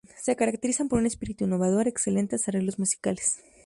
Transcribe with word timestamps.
Se 0.19 0.35
caracterizaron 0.35 0.89
por 0.89 0.97
un 0.97 1.05
espíritu 1.05 1.43
innovador, 1.43 1.87
excelentes 1.87 2.47
arreglos 2.47 2.79
musicales. 2.79 3.37